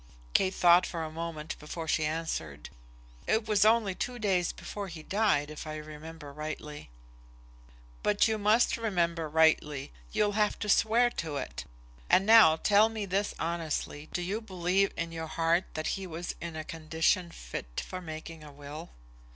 Kate 0.33 0.55
thought 0.55 0.83
for 0.87 1.03
a 1.03 1.11
moment 1.11 1.55
before 1.59 1.87
she 1.87 2.05
answered. 2.05 2.71
"It 3.27 3.47
was 3.47 3.63
only 3.63 3.93
two 3.93 4.17
days 4.17 4.51
before 4.51 4.87
he 4.87 5.03
died, 5.03 5.51
if 5.51 5.67
I 5.67 5.75
remember 5.75 6.33
rightly." 6.33 6.89
"But 8.01 8.27
you 8.27 8.39
must 8.39 8.77
remember 8.77 9.29
rightly. 9.29 9.91
You'll 10.11 10.31
have 10.31 10.57
to 10.57 10.69
swear 10.69 11.11
to 11.21 11.37
it. 11.37 11.65
And 12.09 12.25
now 12.25 12.55
tell 12.55 12.89
me 12.89 13.05
this 13.05 13.35
honestly; 13.37 14.09
do 14.11 14.23
you 14.23 14.41
believe, 14.41 14.91
in 14.97 15.11
your 15.11 15.27
heart, 15.27 15.65
that 15.75 15.85
he 15.89 16.07
was 16.07 16.33
in 16.41 16.55
a 16.55 16.63
condition 16.63 17.29
fit 17.29 17.83
for 17.85 18.01
making 18.01 18.43
a 18.43 18.51
will?" 18.51 18.89